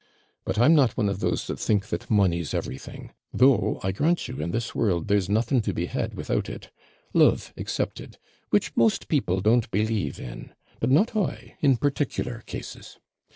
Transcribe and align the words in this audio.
But 0.45 0.57
I'm 0.57 0.73
not 0.73 0.97
one 0.97 1.07
of 1.09 1.19
those 1.19 1.45
that 1.45 1.59
think 1.59 1.89
that 1.89 2.09
money's 2.09 2.55
everything 2.55 3.11
though, 3.31 3.79
I 3.83 3.91
grant 3.91 4.27
you, 4.27 4.41
in 4.41 4.49
this 4.49 4.73
world, 4.73 5.07
there's 5.07 5.29
nothing 5.29 5.61
to 5.61 5.73
be 5.75 5.85
had 5.85 6.15
without 6.15 6.49
it 6.49 6.71
love 7.13 7.53
excepted 7.55 8.17
which 8.49 8.75
most 8.75 9.07
people 9.07 9.41
don't 9.41 9.69
believe 9.69 10.19
in 10.19 10.55
but 10.79 10.89
not 10.89 11.15
I 11.15 11.55
in 11.59 11.77
particular 11.77 12.41
cases. 12.47 12.97